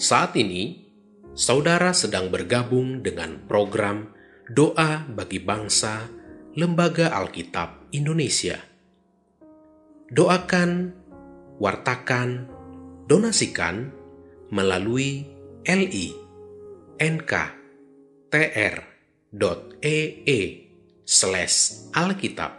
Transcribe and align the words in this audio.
Saat 0.00 0.32
ini, 0.40 0.88
saudara 1.36 1.92
sedang 1.92 2.32
bergabung 2.32 3.04
dengan 3.04 3.36
program 3.44 4.08
Doa 4.48 5.04
bagi 5.04 5.44
Bangsa 5.44 6.08
Lembaga 6.56 7.12
Alkitab 7.12 7.92
Indonesia. 7.92 8.56
Doakan, 10.08 10.96
wartakan, 11.60 12.48
donasikan 13.04 13.92
melalui 14.48 15.28
li 15.68 16.16
nk.tr.ee 16.96 17.60
slash 21.04 21.92
alkitab. 21.92 22.56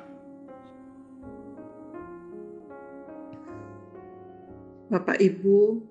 Bapak 4.93 5.17
Ibu, 5.17 5.81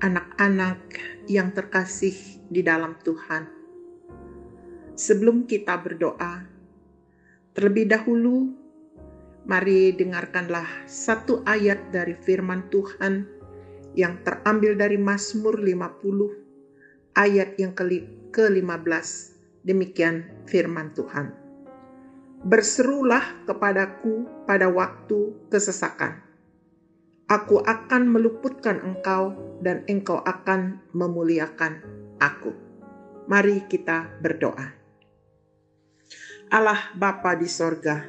anak-anak 0.00 0.80
yang 1.24 1.56
terkasih 1.56 2.14
di 2.52 2.60
dalam 2.60 3.00
Tuhan. 3.00 3.48
Sebelum 4.96 5.48
kita 5.48 5.76
berdoa, 5.80 6.44
terlebih 7.56 7.88
dahulu 7.88 8.52
mari 9.48 9.92
dengarkanlah 9.96 10.88
satu 10.88 11.40
ayat 11.48 11.92
dari 11.92 12.12
firman 12.16 12.68
Tuhan 12.68 13.24
yang 13.96 14.20
terambil 14.20 14.76
dari 14.76 15.00
Mazmur 15.00 15.56
50 15.60 17.16
ayat 17.16 17.56
yang 17.56 17.72
ke-15. 17.72 19.08
Demikian 19.66 20.46
firman 20.46 20.92
Tuhan. 20.92 21.32
Berserulah 22.46 23.48
kepadaku 23.48 24.46
pada 24.46 24.68
waktu 24.70 25.34
kesesakan 25.50 26.25
Aku 27.26 27.58
akan 27.58 28.06
meluputkan 28.06 28.78
engkau 28.86 29.34
dan 29.58 29.82
engkau 29.90 30.22
akan 30.22 30.78
memuliakan 30.94 31.82
aku. 32.22 32.54
Mari 33.26 33.66
kita 33.66 34.14
berdoa. 34.22 34.70
Allah 36.54 36.94
Bapa 36.94 37.34
di 37.34 37.50
sorga, 37.50 38.06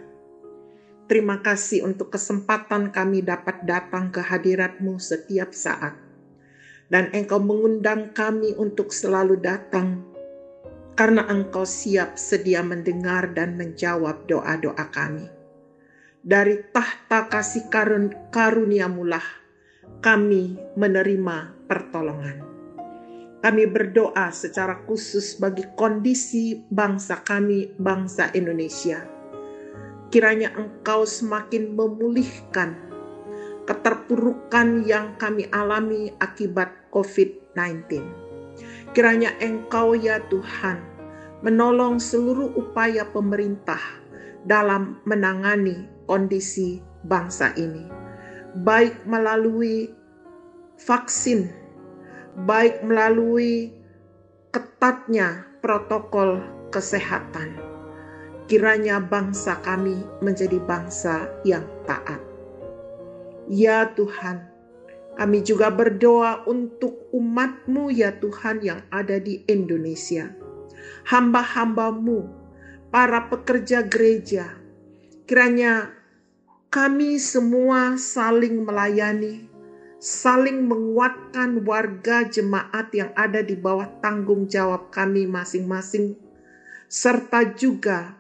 terima 1.10 1.42
kasih 1.42 1.82
untuk 1.90 2.14
kesempatan 2.14 2.94
kami 2.94 3.26
dapat 3.26 3.66
datang 3.66 4.14
ke 4.14 4.22
hadiratmu 4.22 5.02
setiap 5.02 5.50
saat. 5.50 5.98
Dan 6.86 7.10
engkau 7.10 7.42
mengundang 7.42 8.14
kami 8.14 8.54
untuk 8.54 8.94
selalu 8.94 9.42
datang 9.42 10.06
karena 10.94 11.26
engkau 11.26 11.66
siap 11.66 12.22
sedia 12.22 12.62
mendengar 12.62 13.34
dan 13.34 13.58
menjawab 13.58 14.30
doa-doa 14.30 14.86
kami 14.94 15.37
dari 16.26 16.62
tahta 16.74 17.30
kasih 17.30 17.70
karun 17.70 18.14
karuniamulah 18.34 19.24
kami 20.02 20.58
menerima 20.78 21.68
pertolongan. 21.68 22.46
Kami 23.38 23.64
berdoa 23.70 24.34
secara 24.34 24.82
khusus 24.90 25.38
bagi 25.38 25.64
kondisi 25.78 26.58
bangsa 26.74 27.22
kami, 27.22 27.70
bangsa 27.78 28.34
Indonesia. 28.34 29.06
Kiranya 30.10 30.58
Engkau 30.58 31.06
semakin 31.06 31.78
memulihkan 31.78 32.76
keterpurukan 33.70 34.88
yang 34.88 35.20
kami 35.22 35.46
alami 35.54 36.10
akibat 36.18 36.90
COVID-19. 36.90 38.02
Kiranya 38.96 39.36
Engkau 39.38 39.94
ya 39.94 40.18
Tuhan 40.32 40.82
menolong 41.46 42.02
seluruh 42.02 42.58
upaya 42.58 43.06
pemerintah 43.06 43.80
dalam 44.48 44.98
menangani 45.06 45.97
kondisi 46.08 46.82
bangsa 47.06 47.54
ini, 47.60 47.86
baik 48.64 49.06
melalui 49.06 49.92
vaksin, 50.80 51.52
baik 52.48 52.82
melalui 52.82 53.76
ketatnya 54.56 55.46
protokol 55.62 56.42
kesehatan. 56.74 57.60
Kiranya 58.48 59.04
bangsa 59.04 59.60
kami 59.60 60.00
menjadi 60.24 60.58
bangsa 60.64 61.28
yang 61.44 61.68
taat. 61.84 62.24
Ya 63.52 63.92
Tuhan, 63.92 64.48
kami 65.20 65.44
juga 65.44 65.68
berdoa 65.72 66.48
untuk 66.48 67.12
umatmu 67.12 67.92
ya 67.92 68.16
Tuhan 68.22 68.64
yang 68.64 68.86
ada 68.94 69.20
di 69.20 69.44
Indonesia. 69.52 70.32
Hamba-hambamu, 71.10 72.28
para 72.92 73.28
pekerja 73.28 73.84
gereja, 73.84 74.57
kiranya 75.28 75.92
kami 76.72 77.20
semua 77.20 78.00
saling 78.00 78.64
melayani, 78.64 79.52
saling 80.00 80.64
menguatkan 80.64 81.68
warga 81.68 82.24
jemaat 82.24 82.88
yang 82.96 83.12
ada 83.12 83.44
di 83.44 83.60
bawah 83.60 83.92
tanggung 84.00 84.48
jawab 84.48 84.88
kami 84.88 85.28
masing-masing, 85.28 86.16
serta 86.88 87.44
juga 87.60 88.16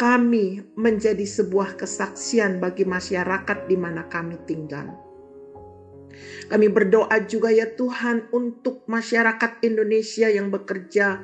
kami 0.00 0.64
menjadi 0.80 1.28
sebuah 1.28 1.76
kesaksian 1.76 2.56
bagi 2.56 2.88
masyarakat 2.88 3.68
di 3.68 3.76
mana 3.76 4.08
kami 4.08 4.40
tinggal. 4.48 4.96
Kami 6.48 6.72
berdoa 6.72 7.20
juga 7.28 7.52
ya 7.52 7.68
Tuhan 7.68 8.32
untuk 8.32 8.88
masyarakat 8.88 9.60
Indonesia 9.60 10.32
yang 10.32 10.48
bekerja 10.48 11.20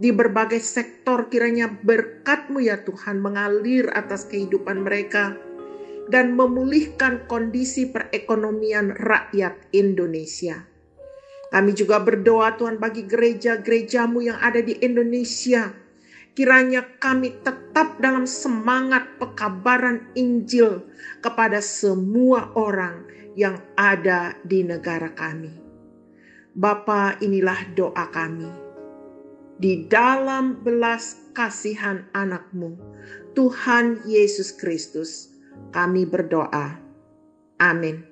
di 0.00 0.10
berbagai 0.12 0.60
sektor 0.60 1.28
kiranya 1.28 1.68
berkatmu 1.68 2.62
ya 2.62 2.80
Tuhan 2.84 3.20
mengalir 3.20 3.92
atas 3.92 4.24
kehidupan 4.28 4.84
mereka 4.84 5.36
dan 6.10 6.34
memulihkan 6.34 7.24
kondisi 7.30 7.88
perekonomian 7.90 8.96
rakyat 8.98 9.54
Indonesia. 9.70 10.66
Kami 11.52 11.76
juga 11.76 12.00
berdoa 12.00 12.56
Tuhan 12.56 12.80
bagi 12.80 13.04
gereja-gerejamu 13.04 14.24
yang 14.24 14.40
ada 14.40 14.64
di 14.64 14.72
Indonesia. 14.80 15.68
Kiranya 16.32 16.96
kami 16.96 17.44
tetap 17.44 18.00
dalam 18.00 18.24
semangat 18.24 19.20
pekabaran 19.20 20.08
Injil 20.16 20.80
kepada 21.20 21.60
semua 21.60 22.48
orang 22.56 23.04
yang 23.36 23.60
ada 23.76 24.32
di 24.40 24.64
negara 24.64 25.12
kami. 25.12 25.52
Bapa, 26.56 27.20
inilah 27.20 27.68
doa 27.76 28.08
kami. 28.08 28.61
Di 29.58 29.88
dalam 29.88 30.60
belas 30.60 31.32
kasihan 31.32 32.04
anakmu, 32.12 32.76
Tuhan 33.32 34.04
Yesus 34.04 34.52
Kristus, 34.52 35.32
kami 35.72 36.04
berdoa. 36.04 36.76
Amin. 37.60 38.11